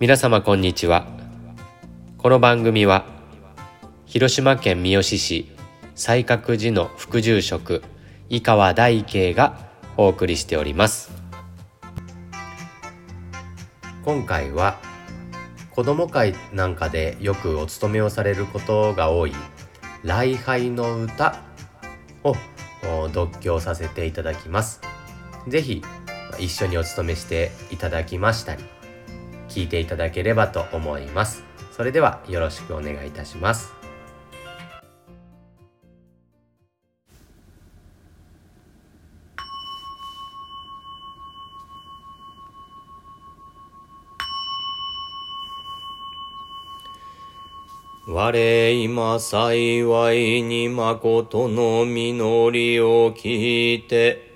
[0.00, 1.08] 皆様こんにちは。
[2.18, 3.04] この番組は
[4.06, 5.50] 広島県三次市
[5.96, 7.82] 西覚寺の副住職
[8.28, 9.58] 井川大慶が
[9.96, 11.10] お送りしております。
[14.04, 14.78] 今回は
[15.72, 19.32] 子ども会なんかでよくお勤めをされることが多い
[20.04, 21.42] 礼拝の歌
[22.22, 22.36] を
[23.08, 24.80] 読経させていただきます。
[25.48, 25.82] 是非
[26.38, 28.62] 一緒にお勤めしていただきましたり
[29.48, 31.44] 聞いていただければと思います。
[31.72, 33.78] それではよろしくお願いいたします。
[48.10, 54.27] 我今幸いに誠の実りを聞いて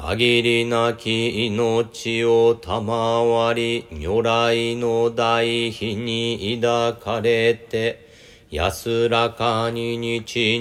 [0.00, 8.06] 限りなき命を賜り、如来の大悲に抱かれて、
[8.48, 10.60] 安らかに日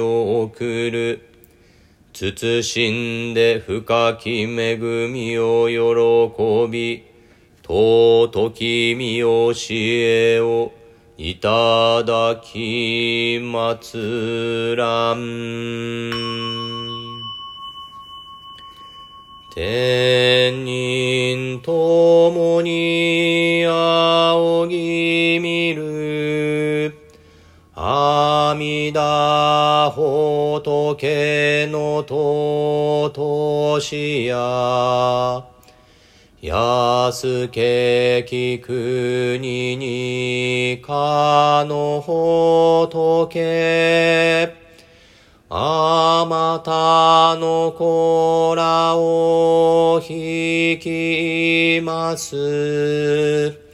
[0.00, 1.28] 々を送る。
[2.14, 4.78] 慎んで深き恵
[5.08, 7.04] みを喜び、
[7.62, 10.72] 尊き見教えを
[11.18, 16.43] いただきまつらん。
[19.54, 26.98] 天人ともに仰ぎ見る。
[27.76, 35.46] 阿弥陀仏の尊しや。
[36.42, 43.04] 安けき国にかの仏。
[45.48, 48.13] あまたの子
[52.16, 53.64] す。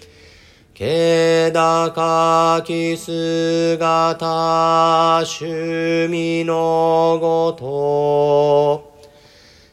[0.74, 4.26] 気高き姿、
[5.24, 8.98] 趣味のごと、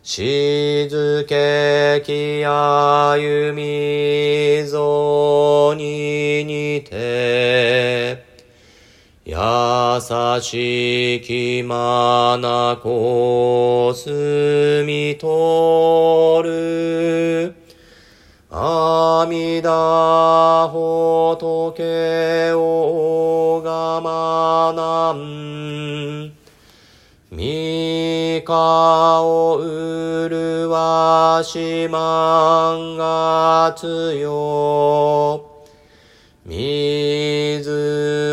[0.04, 8.26] 静けき歩みぞに似て、
[9.24, 9.36] 優
[10.42, 17.56] しきまなこすみとる。
[18.59, 26.34] 阿弥陀仏をがまなん。
[27.29, 35.45] みかをうるわしまんがつよ。
[36.44, 37.69] 水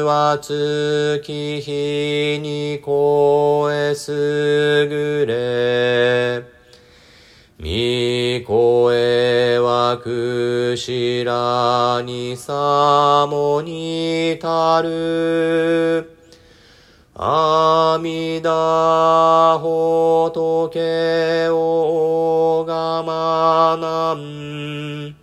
[0.07, 6.44] は月日に超えすぐれ。
[10.05, 16.19] くしらにさもにたる。
[17.15, 25.17] 阿弥陀仏をがまなん。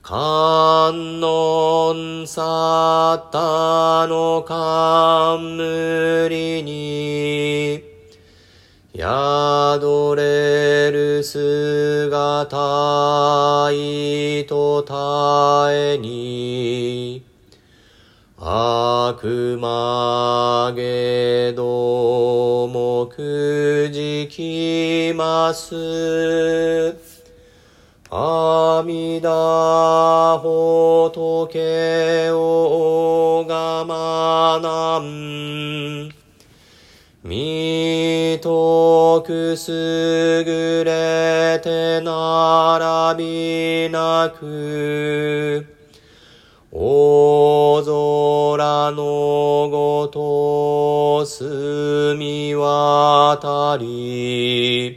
[0.00, 7.82] 観音サッタの冠に、
[8.94, 11.69] 宿れる姿
[14.80, 17.22] いとたえに、
[18.38, 25.74] 悪魔げどもくじきます。
[28.10, 36.19] 阿弥陀仏をがまなん
[37.22, 45.66] みとくすぐれて並びなく
[46.72, 47.82] 大
[48.56, 54.96] 空のごとすみ渡り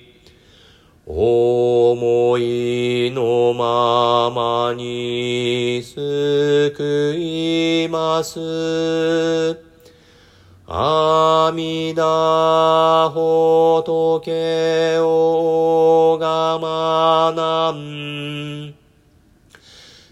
[1.06, 9.73] 思いのままに救います。
[10.66, 18.74] 阿弥陀仏をがまなん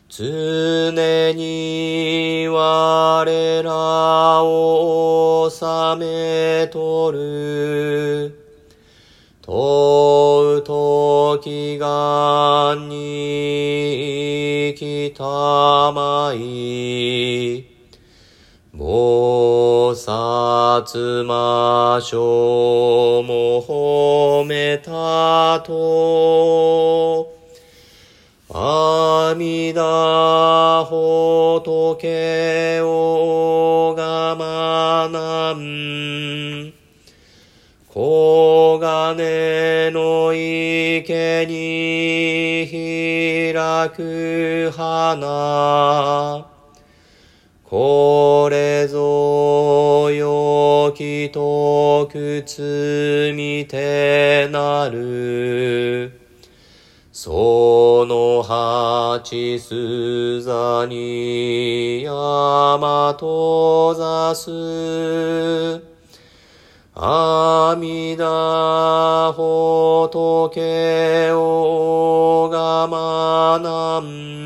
[0.10, 5.66] 常に我らを治
[5.98, 8.38] めとる。
[9.42, 15.24] とうときがに生きた
[15.94, 17.66] まい、
[20.04, 22.18] 薩魔性
[23.22, 27.32] も褒めたと、
[28.50, 30.86] 阿弥陀
[31.64, 36.74] 仏をがまなん。
[37.94, 42.66] 黄金の池に
[43.54, 46.51] 開く花。
[47.72, 56.12] これぞよきと靴見てなる。
[57.14, 64.52] その八す座に山とざす。
[66.94, 69.32] 阿弥陀
[70.52, 74.41] 仏をがまなん。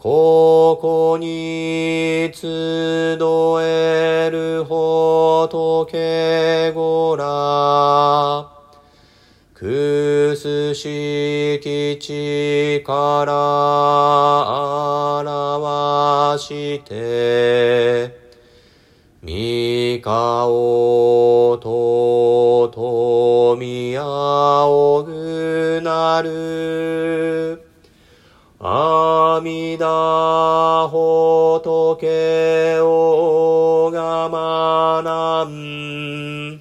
[0.00, 3.18] ここに集
[3.60, 8.48] える仏ごら。
[9.54, 13.34] くすしき力
[15.18, 18.16] 表して、
[19.20, 25.17] 三顔と富仰ぐ
[29.38, 36.60] 阿弥陀仏をがまなん。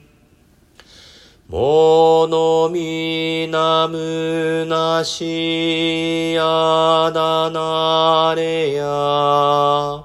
[1.48, 10.04] ものみなむなしやだなれや。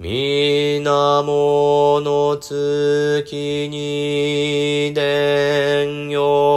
[0.00, 6.51] みなもの月に伝よ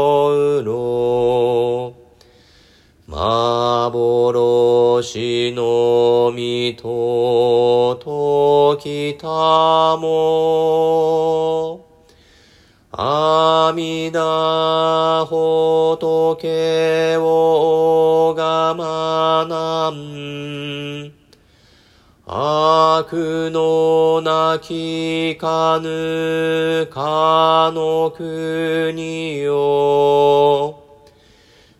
[23.75, 30.79] 悪のなきかぬかの国よ。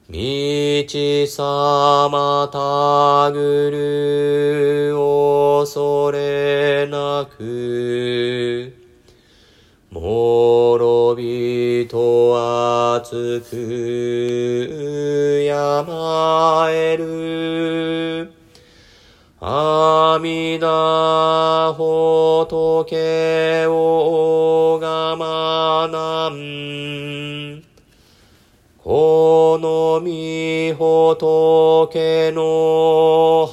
[0.09, 0.17] 道
[1.27, 3.71] さまたぐ
[4.91, 4.95] る
[5.63, 8.73] 恐れなく。
[9.89, 18.33] もろびと熱く山える。
[20.15, 27.61] 阿弥陀仏をがまなん。
[28.81, 33.45] このみ仏の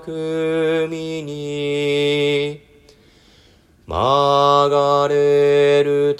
[0.00, 2.62] 育みに、
[3.86, 6.16] 曲がれる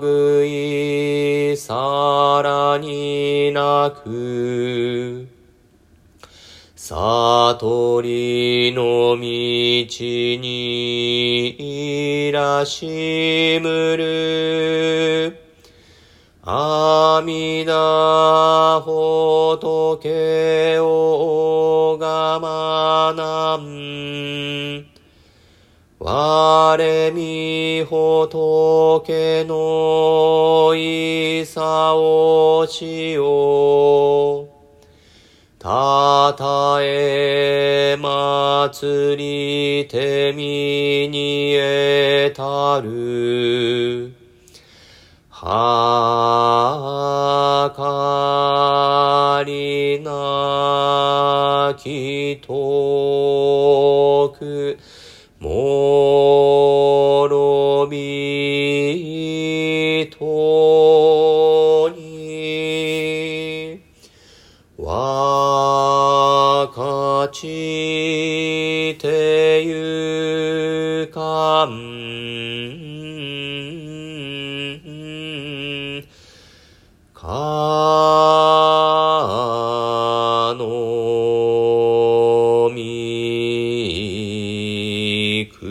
[0.00, 5.26] 類さらになく、
[7.52, 10.38] 悟りの道に
[12.28, 15.36] いらしむる。
[16.42, 24.86] 阿弥陀仏をがまなん。
[25.98, 34.23] 我み仏のいさをしよう。
[35.64, 44.12] たたえ祭りてみにえたる。
[45.30, 46.12] は
[47.74, 54.78] かりなきとく。
[55.40, 56.13] も
[77.24, 77.30] か
[80.58, 82.82] のみ
[85.58, 85.64] く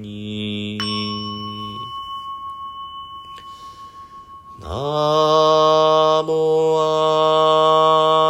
[0.00, 0.78] に。
[4.58, 4.66] な
[6.26, 6.32] も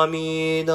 [0.02, 0.74] あみだ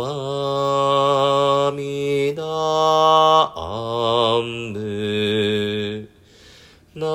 [0.00, 2.42] 阿弥陀
[4.72, 6.08] 仏
[6.94, 7.06] な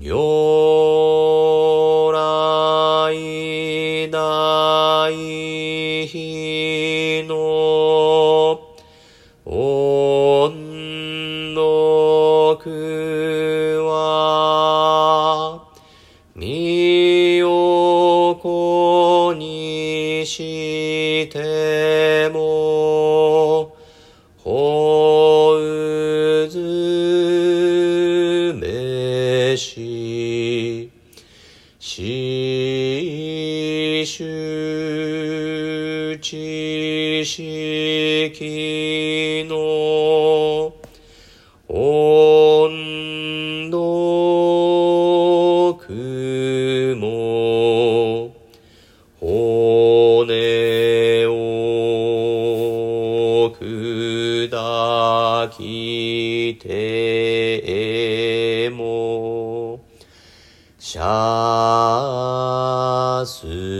[0.00, 5.16] 如来大悲
[7.28, 8.58] の
[9.44, 10.50] 音
[11.54, 13.59] の国
[38.30, 40.74] 識の。
[41.68, 48.30] 温度雲。
[49.20, 51.30] 骨を
[53.52, 59.80] 砕きても。
[60.78, 63.79] シャス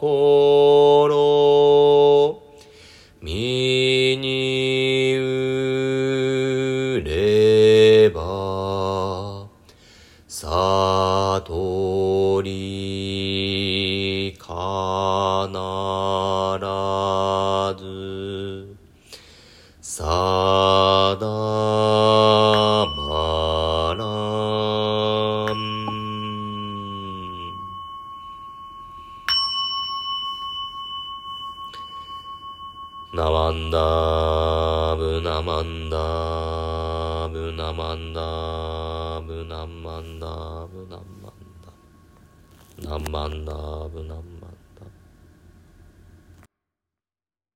[0.00, 0.41] ぶ
[35.42, 40.26] だぶなまんだぶなまんだぶなまんだ
[40.68, 41.72] ぶなまんだ
[42.88, 43.52] なまんだ
[43.88, 44.31] ぶなまんだ